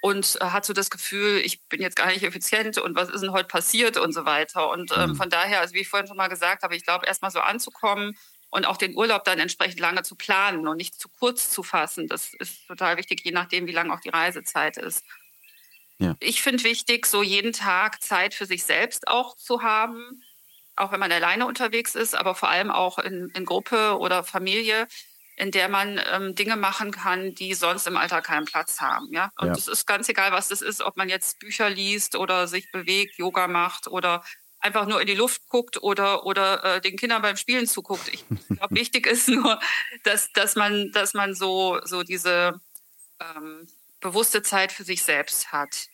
[0.05, 3.23] und äh, hat so das Gefühl, ich bin jetzt gar nicht effizient und was ist
[3.23, 4.69] denn heute passiert und so weiter.
[4.69, 5.17] Und ähm, mhm.
[5.17, 8.15] von daher, also wie ich vorhin schon mal gesagt habe, ich glaube, erstmal so anzukommen
[8.51, 12.07] und auch den Urlaub dann entsprechend lange zu planen und nicht zu kurz zu fassen,
[12.07, 15.05] das ist total wichtig, je nachdem, wie lang auch die Reisezeit ist.
[15.99, 16.17] Ja.
[16.21, 20.23] Ich finde wichtig, so jeden Tag Zeit für sich selbst auch zu haben,
[20.77, 24.87] auch wenn man alleine unterwegs ist, aber vor allem auch in, in Gruppe oder Familie,
[25.37, 29.13] in der man ähm, Dinge machen kann, die sonst im Alltag keinen Platz haben.
[29.13, 29.31] Ja?
[29.39, 29.73] Und es ja.
[29.73, 33.49] ist ganz egal, was das ist, ob man jetzt Bücher liest oder sich bewegt, Yoga
[33.49, 34.23] macht oder
[34.61, 38.09] einfach nur in die Luft guckt oder, oder äh, den Kindern beim Spielen zuguckt.
[38.09, 39.61] Ich glaube, wichtig ist nur,
[40.05, 42.61] dass, dass man, dass man so, so diese
[43.21, 43.67] ähm,
[44.01, 45.89] bewusste Zeit für sich selbst hat.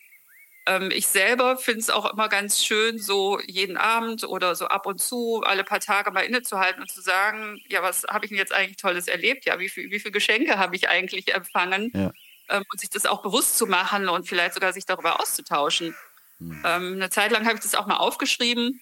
[0.67, 4.87] Ähm, ich selber finde es auch immer ganz schön, so jeden Abend oder so ab
[4.87, 8.39] und zu alle paar Tage mal innezuhalten und zu sagen, ja, was habe ich denn
[8.39, 9.47] jetzt eigentlich Tolles erlebt?
[9.47, 11.91] Ja, wie, viel, wie viele Geschenke habe ich eigentlich empfangen?
[11.95, 12.13] Ja.
[12.49, 15.95] Ähm, und sich das auch bewusst zu machen und vielleicht sogar sich darüber auszutauschen.
[16.39, 16.63] Mhm.
[16.65, 18.81] Ähm, eine Zeit lang habe ich das auch mal aufgeschrieben.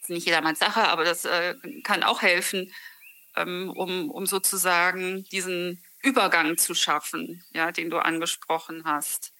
[0.00, 2.72] Das ist nicht jedermanns Sache, aber das äh, kann auch helfen,
[3.36, 9.32] ähm, um, um sozusagen diesen Übergang zu schaffen, ja, den du angesprochen hast.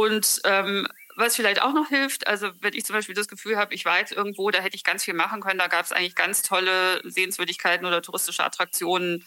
[0.00, 3.74] Und ähm, was vielleicht auch noch hilft, also wenn ich zum Beispiel das Gefühl habe,
[3.74, 6.14] ich war jetzt irgendwo, da hätte ich ganz viel machen können, da gab es eigentlich
[6.14, 9.26] ganz tolle Sehenswürdigkeiten oder touristische Attraktionen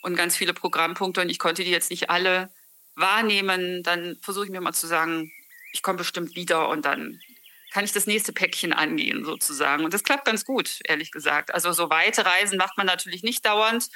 [0.00, 2.48] und ganz viele Programmpunkte und ich konnte die jetzt nicht alle
[2.94, 5.30] wahrnehmen, dann versuche ich mir mal zu sagen,
[5.74, 7.20] ich komme bestimmt wieder und dann
[7.70, 9.84] kann ich das nächste Päckchen angehen sozusagen.
[9.84, 11.52] Und das klappt ganz gut, ehrlich gesagt.
[11.52, 13.90] Also so weite Reisen macht man natürlich nicht dauernd,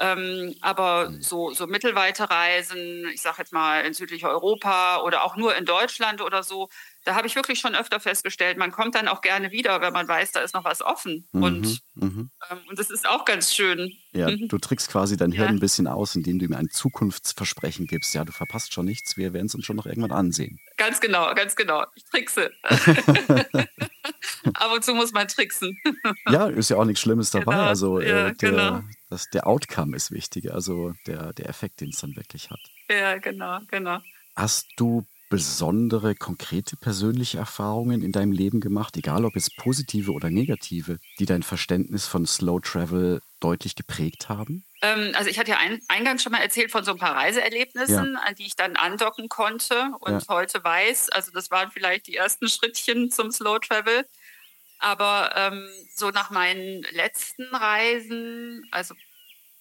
[0.00, 1.20] ähm, aber mhm.
[1.20, 5.66] so, so mittelweite Reisen, ich sage jetzt mal in südlicher Europa oder auch nur in
[5.66, 6.70] Deutschland oder so,
[7.04, 10.08] da habe ich wirklich schon öfter festgestellt, man kommt dann auch gerne wieder, wenn man
[10.08, 11.28] weiß, da ist noch was offen.
[11.32, 12.30] Mhm, und, mhm.
[12.50, 13.92] Ähm, und das ist auch ganz schön.
[14.12, 15.50] Ja, du trickst quasi dein Hirn ja.
[15.50, 18.14] ein bisschen aus, indem du ihm ein Zukunftsversprechen gibst.
[18.14, 20.58] Ja, du verpasst schon nichts, wir werden es uns schon noch irgendwann ansehen.
[20.78, 21.84] Ganz genau, ganz genau.
[21.94, 22.50] Ich trickse.
[24.54, 25.78] Ab und zu muss man tricksen.
[26.28, 27.52] ja, ist ja auch nichts Schlimmes dabei.
[27.52, 27.66] Genau.
[27.66, 28.82] Also ja, äh, der, genau.
[29.10, 32.60] Das, der Outcome ist wichtig, also der, der Effekt, den es dann wirklich hat.
[32.88, 33.98] Ja, genau, genau.
[34.36, 40.28] Hast du besondere, konkrete persönliche Erfahrungen in deinem Leben gemacht, egal ob es positive oder
[40.28, 44.64] negative, die dein Verständnis von Slow Travel deutlich geprägt haben?
[44.82, 48.14] Ähm, also ich hatte ja ein, eingangs schon mal erzählt von so ein paar Reiseerlebnissen,
[48.14, 48.20] ja.
[48.20, 50.28] an die ich dann andocken konnte und ja.
[50.28, 54.04] heute weiß, also das waren vielleicht die ersten Schrittchen zum Slow Travel.
[54.80, 58.94] Aber ähm, so nach meinen letzten Reisen, also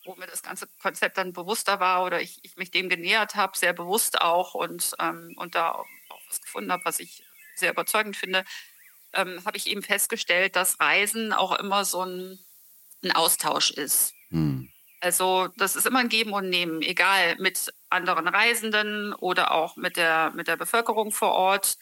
[0.05, 3.57] wo mir das ganze Konzept dann bewusster war oder ich, ich mich dem genähert habe,
[3.57, 5.85] sehr bewusst auch und, ähm, und da auch
[6.41, 7.23] gefunden habe, was ich
[7.55, 8.45] sehr überzeugend finde,
[9.13, 12.39] ähm, habe ich eben festgestellt, dass Reisen auch immer so ein,
[13.03, 14.13] ein Austausch ist.
[14.29, 14.69] Hm.
[15.01, 19.97] Also das ist immer ein Geben und Nehmen, egal mit anderen Reisenden oder auch mit
[19.97, 21.77] der, mit der Bevölkerung vor Ort.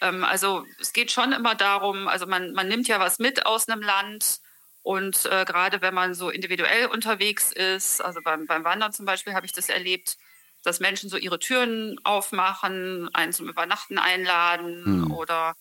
[0.00, 3.68] Ähm, also es geht schon immer darum, also man, man nimmt ja was mit aus
[3.68, 4.40] einem Land
[4.82, 9.34] und äh, gerade wenn man so individuell unterwegs ist, also beim, beim Wandern zum Beispiel
[9.34, 10.16] habe ich das erlebt,
[10.64, 15.10] dass Menschen so ihre Türen aufmachen, einen zum Übernachten einladen hm.
[15.12, 15.54] oder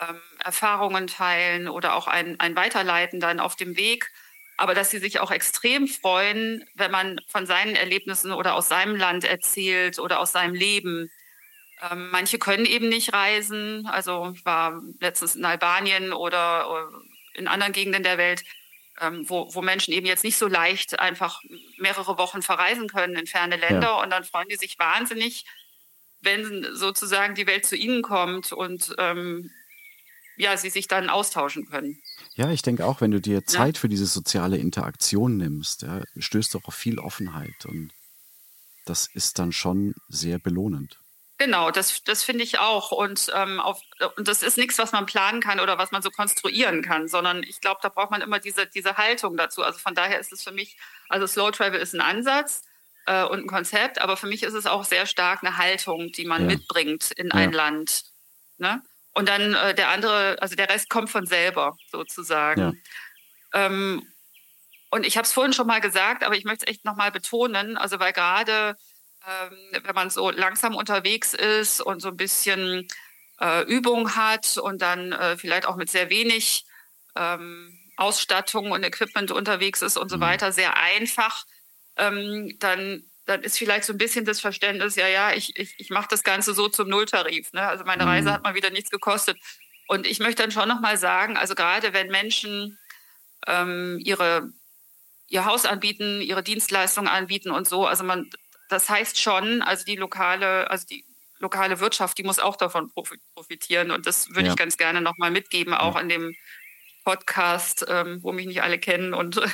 [0.00, 4.10] ähm, Erfahrungen teilen oder auch ein, ein Weiterleiten dann auf dem Weg.
[4.56, 8.96] Aber dass sie sich auch extrem freuen, wenn man von seinen Erlebnissen oder aus seinem
[8.96, 11.10] Land erzählt oder aus seinem Leben.
[11.90, 13.86] Ähm, manche können eben nicht reisen.
[13.86, 16.90] Also ich war letztens in Albanien oder
[17.34, 18.44] äh, in anderen Gegenden der Welt,
[19.00, 21.40] ähm, wo, wo Menschen eben jetzt nicht so leicht einfach
[21.78, 23.88] mehrere Wochen verreisen können in ferne Länder.
[23.88, 24.02] Ja.
[24.02, 25.44] Und dann freuen die sich wahnsinnig,
[26.20, 29.50] wenn sozusagen die Welt zu ihnen kommt und ähm,
[30.36, 32.00] ja, sie sich dann austauschen können.
[32.34, 33.80] Ja, ich denke auch, wenn du dir Zeit ja.
[33.80, 37.92] für diese soziale Interaktion nimmst, ja, stößt du auch auf viel Offenheit und
[38.86, 40.98] das ist dann schon sehr belohnend.
[41.36, 42.92] Genau, das, das finde ich auch.
[42.92, 43.80] Und, ähm, auf,
[44.16, 47.42] und das ist nichts, was man planen kann oder was man so konstruieren kann, sondern
[47.42, 49.62] ich glaube, da braucht man immer diese, diese Haltung dazu.
[49.64, 50.76] Also von daher ist es für mich,
[51.08, 52.62] also Slow Travel ist ein Ansatz
[53.06, 56.24] äh, und ein Konzept, aber für mich ist es auch sehr stark eine Haltung, die
[56.24, 56.56] man ja.
[56.56, 57.34] mitbringt in ja.
[57.34, 58.04] ein Land.
[58.58, 58.82] Ne?
[59.12, 62.80] Und dann äh, der andere, also der Rest kommt von selber sozusagen.
[63.52, 63.66] Ja.
[63.66, 64.06] Ähm,
[64.90, 67.76] und ich habe es vorhin schon mal gesagt, aber ich möchte es echt nochmal betonen,
[67.76, 68.76] also weil gerade
[69.26, 72.88] ähm, wenn man so langsam unterwegs ist und so ein bisschen
[73.40, 76.64] äh, Übung hat und dann äh, vielleicht auch mit sehr wenig
[77.16, 80.22] ähm, Ausstattung und Equipment unterwegs ist und so mhm.
[80.22, 81.44] weiter, sehr einfach,
[81.96, 85.90] ähm, dann dann ist vielleicht so ein bisschen das Verständnis, ja, ja, ich, ich, ich
[85.90, 87.52] mache das Ganze so zum Nulltarif.
[87.52, 87.62] Ne?
[87.62, 88.32] Also meine Reise mhm.
[88.34, 89.38] hat mal wieder nichts gekostet.
[89.86, 92.78] Und ich möchte dann schon nochmal sagen, also gerade wenn Menschen
[93.46, 94.50] ähm, ihre,
[95.28, 98.30] ihr Haus anbieten, ihre Dienstleistungen anbieten und so, also man,
[98.68, 101.04] das heißt schon, also die lokale, also die
[101.38, 102.90] lokale Wirtschaft, die muss auch davon
[103.34, 103.90] profitieren.
[103.90, 104.50] Und das würde ja.
[104.52, 106.00] ich ganz gerne nochmal mitgeben, auch ja.
[106.00, 106.34] in dem
[107.04, 109.40] Podcast, ähm, wo mich nicht alle kennen und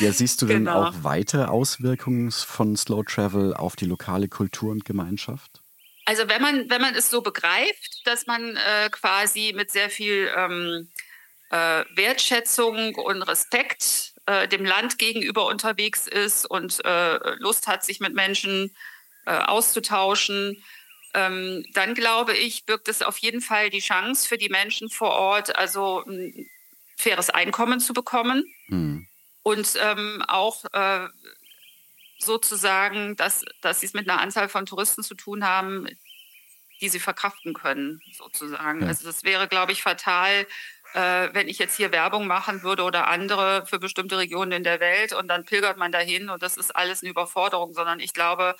[0.00, 0.88] Ja, siehst du denn genau.
[0.88, 5.62] auch weitere Auswirkungen von Slow Travel auf die lokale Kultur und Gemeinschaft?
[6.04, 10.30] Also wenn man, wenn man es so begreift, dass man äh, quasi mit sehr viel
[10.36, 10.88] ähm,
[11.50, 18.00] äh, Wertschätzung und Respekt äh, dem Land gegenüber unterwegs ist und äh, Lust hat, sich
[18.00, 18.74] mit Menschen
[19.24, 20.62] äh, auszutauschen,
[21.14, 25.10] ähm, dann glaube ich, birgt es auf jeden Fall die Chance für die Menschen vor
[25.10, 26.48] Ort, also ein
[26.96, 28.44] faires Einkommen zu bekommen.
[28.68, 29.08] Mhm
[29.46, 31.06] und ähm, auch äh,
[32.18, 35.86] sozusagen, dass, dass sie es mit einer Anzahl von Touristen zu tun haben,
[36.80, 38.82] die sie verkraften können, sozusagen.
[38.82, 38.88] Ja.
[38.88, 40.48] Also das wäre, glaube ich, fatal,
[40.94, 44.80] äh, wenn ich jetzt hier Werbung machen würde oder andere für bestimmte Regionen in der
[44.80, 48.54] Welt und dann pilgert man dahin und das ist alles eine Überforderung, sondern ich glaube,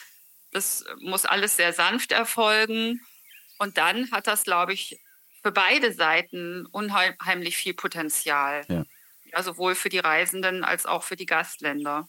[0.53, 3.01] das muss alles sehr sanft erfolgen.
[3.59, 5.01] Und dann hat das, glaube ich,
[5.43, 8.65] für beide Seiten unheimlich viel Potenzial.
[8.69, 8.85] Ja
[9.33, 12.07] ja, sowohl für die Reisenden als auch für die Gastländer.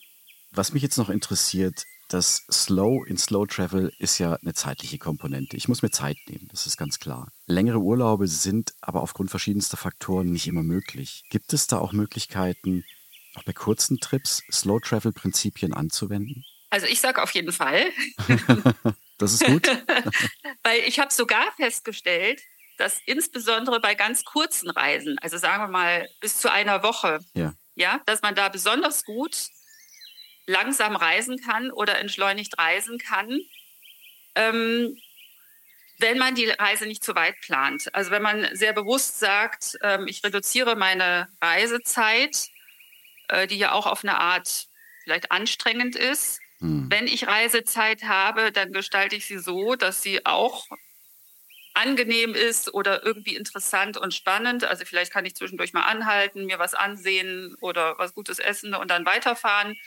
[0.51, 5.57] Was mich jetzt noch interessiert, das Slow in Slow Travel ist ja eine zeitliche Komponente.
[5.57, 7.31] Ich muss mir Zeit nehmen, das ist ganz klar.
[7.45, 11.23] Längere Urlaube sind aber aufgrund verschiedenster Faktoren nicht immer möglich.
[11.29, 12.85] Gibt es da auch Möglichkeiten,
[13.35, 16.45] auch bei kurzen Trips Slow Travel Prinzipien anzuwenden?
[16.69, 17.85] Also ich sage auf jeden Fall.
[19.17, 19.67] das ist gut.
[20.63, 22.41] Weil ich habe sogar festgestellt,
[22.77, 27.53] dass insbesondere bei ganz kurzen Reisen, also sagen wir mal bis zu einer Woche, ja,
[27.75, 29.49] ja dass man da besonders gut
[30.47, 33.39] langsam reisen kann oder entschleunigt reisen kann,
[34.35, 34.99] ähm,
[35.99, 37.93] wenn man die Reise nicht zu weit plant.
[37.93, 42.47] Also wenn man sehr bewusst sagt, ähm, ich reduziere meine Reisezeit,
[43.27, 44.67] äh, die ja auch auf eine Art
[45.03, 46.39] vielleicht anstrengend ist.
[46.59, 46.87] Hm.
[46.89, 50.67] Wenn ich Reisezeit habe, dann gestalte ich sie so, dass sie auch
[51.73, 54.63] angenehm ist oder irgendwie interessant und spannend.
[54.63, 58.89] Also vielleicht kann ich zwischendurch mal anhalten, mir was ansehen oder was Gutes essen und
[58.89, 59.77] dann weiterfahren.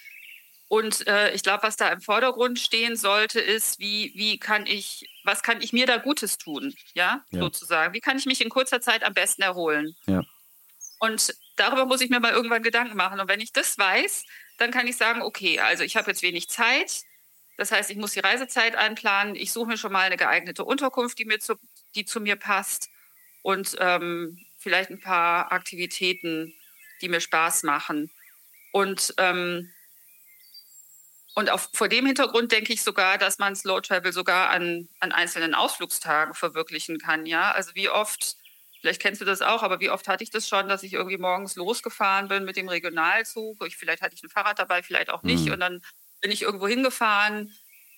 [0.71, 5.11] Und äh, ich glaube, was da im Vordergrund stehen sollte, ist, wie, wie kann ich,
[5.25, 6.73] was kann ich mir da Gutes tun?
[6.95, 7.41] Ja, ja.
[7.41, 7.93] sozusagen.
[7.93, 9.97] Wie kann ich mich in kurzer Zeit am besten erholen?
[10.07, 10.23] Ja.
[11.01, 13.19] Und darüber muss ich mir mal irgendwann Gedanken machen.
[13.19, 14.25] Und wenn ich das weiß,
[14.59, 17.03] dann kann ich sagen, okay, also ich habe jetzt wenig Zeit.
[17.57, 19.35] Das heißt, ich muss die Reisezeit einplanen.
[19.35, 21.57] Ich suche mir schon mal eine geeignete Unterkunft, die mir zu,
[21.97, 22.91] die zu mir passt
[23.43, 26.55] und ähm, vielleicht ein paar Aktivitäten,
[27.03, 28.09] die mir Spaß machen.
[28.71, 29.69] Und, ähm,
[31.41, 35.11] Und auf, vor dem Hintergrund denke ich sogar, dass man Slow Travel sogar an, an
[35.11, 37.25] einzelnen Ausflugstagen verwirklichen kann.
[37.25, 38.37] Ja, also wie oft,
[38.83, 41.17] vielleicht kennst du das auch, aber wie oft hatte ich das schon, dass ich irgendwie
[41.17, 43.67] morgens losgefahren bin mit dem Regionalzug.
[43.67, 45.47] Ich, vielleicht hatte ich ein Fahrrad dabei, vielleicht auch nicht.
[45.47, 45.53] Mhm.
[45.53, 45.83] Und dann
[46.21, 47.51] bin ich irgendwo hingefahren,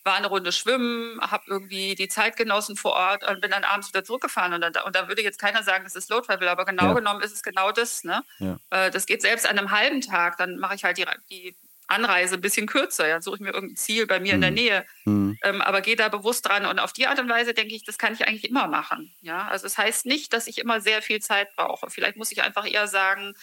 [0.05, 3.89] war eine Runde schwimmen, habe irgendwie die Zeit genossen vor Ort und bin dann abends
[3.89, 4.53] wieder zurückgefahren.
[4.53, 6.93] Und, dann, und da würde jetzt keiner sagen, das ist Slow Travel, aber genau ja.
[6.93, 8.05] genommen ist es genau das.
[8.05, 8.23] Ne?
[8.39, 8.61] Ja.
[8.71, 11.57] Äh, das geht selbst an einem halben Tag, dann mache ich halt die, die
[11.93, 13.07] Anreise ein bisschen kürzer.
[13.07, 14.35] Ja, suche ich mir irgendein Ziel bei mir mhm.
[14.35, 14.55] in der mhm.
[14.55, 14.87] Nähe.
[15.05, 15.39] Mhm.
[15.43, 16.67] Ähm, aber gehe da bewusst dran.
[16.67, 19.15] Und auf die Art und Weise denke ich, das kann ich eigentlich immer machen.
[19.21, 21.91] Ja, also es das heißt nicht, dass ich immer sehr viel Zeit brauche.
[21.91, 23.35] Vielleicht muss ich einfach eher sagen,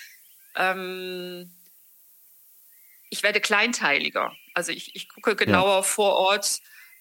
[0.56, 1.52] ähm,
[3.10, 4.36] ich werde kleinteiliger.
[4.54, 5.82] Also ich, ich gucke genauer ja.
[5.82, 6.60] vor Ort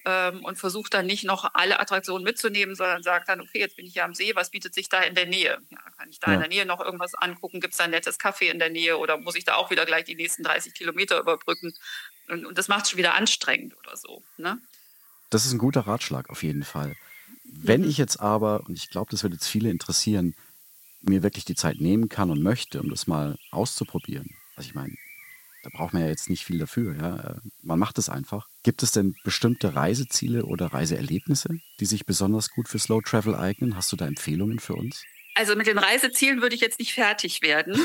[0.09, 3.85] ähm, und versuche dann nicht noch alle Attraktionen mitzunehmen, sondern sage dann, okay, jetzt bin
[3.85, 5.59] ich hier am See, was bietet sich da in der Nähe?
[5.69, 6.35] Ja, kann ich da ja.
[6.35, 7.61] in der Nähe noch irgendwas angucken?
[7.61, 9.85] Gibt es da ein nettes Café in der Nähe oder muss ich da auch wieder
[9.85, 11.75] gleich die nächsten 30 Kilometer überbrücken?
[12.29, 14.23] Und, und das macht es schon wieder anstrengend oder so.
[14.39, 14.59] Ne?
[15.29, 16.97] Das ist ein guter Ratschlag auf jeden Fall.
[17.45, 17.91] Wenn mhm.
[17.91, 20.35] ich jetzt aber, und ich glaube, das wird jetzt viele interessieren,
[21.03, 24.31] mir wirklich die Zeit nehmen kann und möchte, um das mal auszuprobieren.
[24.57, 24.97] Also ich meine,
[25.69, 26.97] da braucht man ja jetzt nicht viel dafür.
[26.97, 27.17] Ja?
[27.17, 28.49] Äh, man macht es einfach.
[28.63, 33.77] Gibt es denn bestimmte Reiseziele oder Reiseerlebnisse, die sich besonders gut für Slow Travel eignen?
[33.77, 35.03] Hast du da Empfehlungen für uns?
[35.35, 37.81] Also mit den Reisezielen würde ich jetzt nicht fertig werden,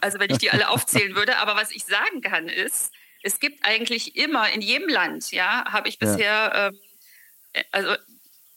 [0.00, 1.38] also wenn ich die alle aufzählen würde.
[1.38, 5.88] Aber was ich sagen kann ist, es gibt eigentlich immer in jedem Land, ja, habe
[5.88, 6.68] ich bisher, ja.
[6.68, 6.78] ähm,
[7.54, 7.94] äh, also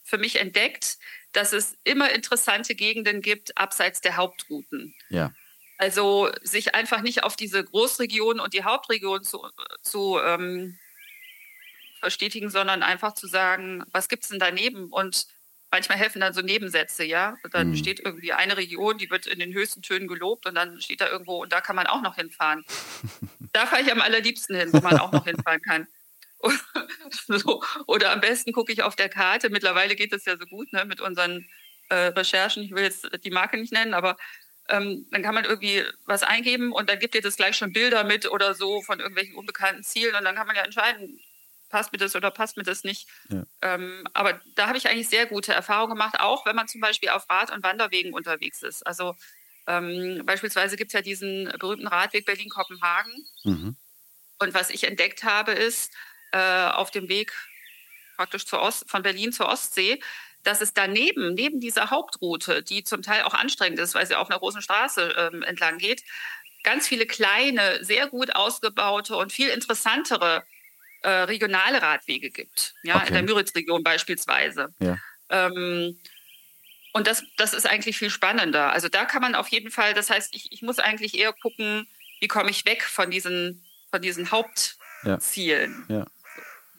[0.04, 0.98] für mich entdeckt,
[1.32, 4.94] dass es immer interessante Gegenden gibt abseits der Hauptrouten.
[5.08, 5.32] Ja.
[5.82, 9.44] Also sich einfach nicht auf diese Großregion und die Hauptregion zu,
[9.82, 10.78] zu ähm,
[11.98, 14.90] verstetigen, sondern einfach zu sagen, was gibt es denn daneben?
[14.90, 15.26] Und
[15.72, 17.36] manchmal helfen dann so Nebensätze, ja.
[17.42, 17.76] Und dann mhm.
[17.76, 21.08] steht irgendwie eine Region, die wird in den höchsten Tönen gelobt und dann steht da
[21.08, 22.64] irgendwo, und da kann man auch noch hinfahren.
[23.52, 25.88] da fahre ich am allerliebsten hin, wo man auch noch hinfahren kann.
[27.26, 27.60] so.
[27.88, 29.50] Oder am besten gucke ich auf der Karte.
[29.50, 31.44] Mittlerweile geht das ja so gut ne, mit unseren
[31.88, 32.62] äh, Recherchen.
[32.62, 34.16] Ich will jetzt die Marke nicht nennen, aber
[34.68, 38.04] ähm, dann kann man irgendwie was eingeben und dann gibt dir das gleich schon Bilder
[38.04, 41.20] mit oder so von irgendwelchen unbekannten Zielen und dann kann man ja entscheiden,
[41.68, 43.08] passt mir das oder passt mir das nicht.
[43.30, 43.44] Ja.
[43.62, 47.08] Ähm, aber da habe ich eigentlich sehr gute Erfahrungen gemacht, auch wenn man zum Beispiel
[47.08, 48.86] auf Rad- und Wanderwegen unterwegs ist.
[48.86, 49.16] Also
[49.66, 53.12] ähm, beispielsweise gibt es ja diesen berühmten Radweg Berlin-Kopenhagen.
[53.44, 53.76] Mhm.
[54.38, 55.92] Und was ich entdeckt habe, ist
[56.32, 57.32] äh, auf dem Weg
[58.16, 60.00] praktisch Ost, von Berlin zur Ostsee,
[60.44, 64.30] dass es daneben, neben dieser Hauptroute, die zum Teil auch anstrengend ist, weil sie auf
[64.30, 66.02] einer großen Straße ähm, entlang geht,
[66.62, 70.44] ganz viele kleine, sehr gut ausgebaute und viel interessantere
[71.02, 72.74] äh, regionale Radwege gibt.
[72.82, 73.08] Ja, okay.
[73.08, 74.72] in der Müritzregion beispielsweise.
[74.78, 74.98] Ja.
[75.30, 75.98] Ähm,
[76.92, 78.72] und das, das ist eigentlich viel spannender.
[78.72, 81.88] Also da kann man auf jeden Fall, das heißt, ich, ich muss eigentlich eher gucken,
[82.20, 85.86] wie komme ich weg von diesen, von diesen Hauptzielen.
[85.88, 85.96] Ja.
[85.98, 86.06] Ja.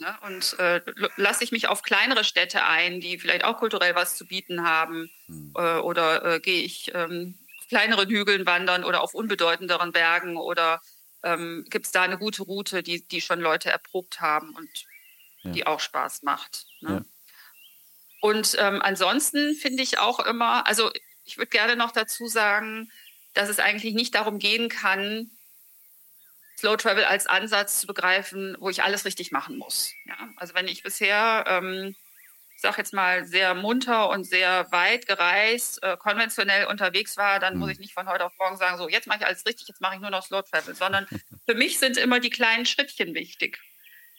[0.03, 0.17] Ne?
[0.21, 0.81] Und äh,
[1.15, 5.09] lasse ich mich auf kleinere Städte ein, die vielleicht auch kulturell was zu bieten haben,
[5.27, 5.53] hm.
[5.55, 10.81] äh, oder äh, gehe ich ähm, auf kleineren Hügeln wandern oder auf unbedeutenderen Bergen oder
[11.23, 14.69] ähm, gibt es da eine gute Route, die, die schon Leute erprobt haben und
[15.43, 15.51] ja.
[15.51, 16.65] die auch Spaß macht.
[16.81, 16.91] Ne?
[16.91, 17.05] Ja.
[18.19, 20.91] Und ähm, ansonsten finde ich auch immer, also
[21.23, 22.91] ich würde gerne noch dazu sagen,
[23.33, 25.31] dass es eigentlich nicht darum gehen kann,
[26.63, 29.91] Slow Travel als Ansatz zu begreifen, wo ich alles richtig machen muss.
[30.05, 30.15] Ja?
[30.37, 31.93] Also wenn ich bisher, ähm,
[32.55, 37.55] ich sage jetzt mal, sehr munter und sehr weit gereist, äh, konventionell unterwegs war, dann
[37.55, 37.59] mhm.
[37.59, 39.81] muss ich nicht von heute auf morgen sagen, so jetzt mache ich alles richtig, jetzt
[39.81, 41.05] mache ich nur noch Slow Travel, sondern
[41.45, 43.59] für mich sind immer die kleinen Schrittchen wichtig.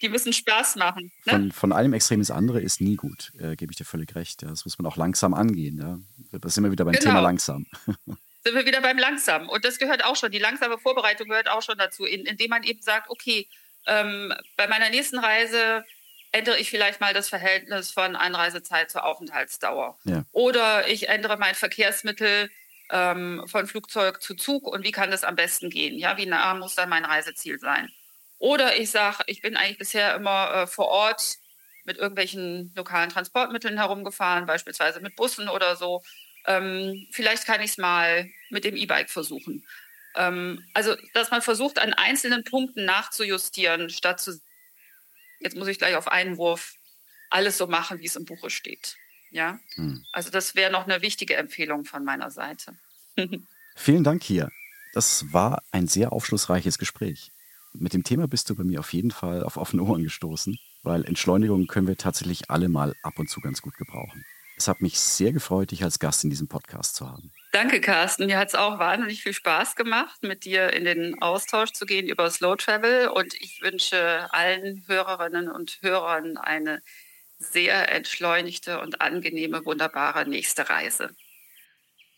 [0.02, 1.12] Die müssen Spaß machen.
[1.24, 1.33] Ne?
[1.33, 4.42] Von, von einem Extrem ins andere ist nie gut, äh, gebe ich dir völlig recht.
[4.42, 5.78] Das muss man auch langsam angehen.
[5.78, 6.38] Ja.
[6.40, 7.07] Das sind wir wieder beim genau.
[7.07, 7.64] Thema langsam.
[8.44, 9.48] sind wir wieder beim Langsam.
[9.48, 12.62] Und das gehört auch schon, die langsame Vorbereitung gehört auch schon dazu, in, indem man
[12.62, 13.48] eben sagt, okay,
[13.87, 15.85] ähm, bei meiner nächsten Reise
[16.33, 19.98] ändere ich vielleicht mal das Verhältnis von Einreisezeit zur Aufenthaltsdauer.
[20.04, 20.24] Ja.
[20.33, 22.50] Oder ich ändere mein Verkehrsmittel
[22.90, 25.96] ähm, von Flugzeug zu Zug und wie kann das am besten gehen?
[25.96, 27.88] Ja, wie nah muss dann mein Reiseziel sein?
[28.38, 31.37] Oder ich sage, ich bin eigentlich bisher immer äh, vor Ort
[31.85, 36.02] mit irgendwelchen lokalen Transportmitteln herumgefahren, beispielsweise mit Bussen oder so.
[36.46, 39.64] Ähm, vielleicht kann ich es mal mit dem E-Bike versuchen.
[40.14, 44.40] Ähm, also, dass man versucht, an einzelnen Punkten nachzujustieren, statt zu,
[45.40, 46.74] jetzt muss ich gleich auf einen Wurf
[47.30, 48.96] alles so machen, wie es im Buche steht.
[49.30, 50.04] Ja, hm.
[50.12, 52.76] also das wäre noch eine wichtige Empfehlung von meiner Seite.
[53.76, 54.50] Vielen Dank hier.
[54.92, 57.33] Das war ein sehr aufschlussreiches Gespräch.
[57.72, 61.04] Mit dem Thema bist du bei mir auf jeden Fall auf offene Ohren gestoßen, weil
[61.04, 64.24] Entschleunigung können wir tatsächlich alle mal ab und zu ganz gut gebrauchen.
[64.56, 67.32] Es hat mich sehr gefreut, dich als Gast in diesem Podcast zu haben.
[67.52, 68.26] Danke, Carsten.
[68.26, 72.08] Mir hat es auch wahnsinnig viel Spaß gemacht, mit dir in den Austausch zu gehen
[72.08, 73.08] über Slow Travel.
[73.08, 76.82] Und ich wünsche allen Hörerinnen und Hörern eine
[77.38, 81.10] sehr entschleunigte und angenehme, wunderbare nächste Reise.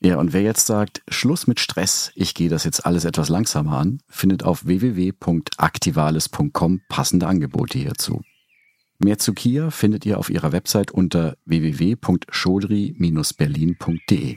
[0.01, 3.79] Ja, und wer jetzt sagt, Schluss mit Stress, ich gehe das jetzt alles etwas langsamer
[3.79, 8.23] an, findet auf www.aktivales.com passende Angebote hierzu.
[8.99, 14.37] Mehr zu Kia findet ihr auf ihrer Website unter www.schodri-berlin.de.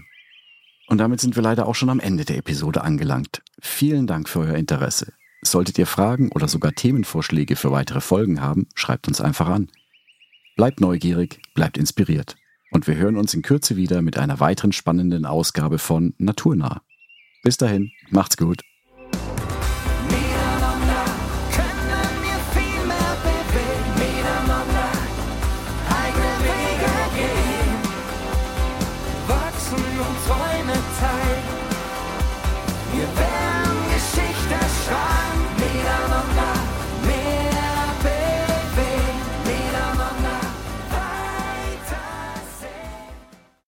[0.88, 3.42] Und damit sind wir leider auch schon am Ende der Episode angelangt.
[3.62, 5.14] Vielen Dank für euer Interesse.
[5.42, 9.70] Solltet ihr Fragen oder sogar Themenvorschläge für weitere Folgen haben, schreibt uns einfach an.
[10.58, 12.36] Bleibt neugierig, bleibt inspiriert.
[12.72, 16.82] Und wir hören uns in Kürze wieder mit einer weiteren spannenden Ausgabe von Naturnah.
[17.44, 18.64] Bis dahin, macht's gut.